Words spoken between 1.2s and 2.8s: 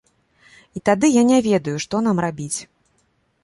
не ведаю, што нам рабіць.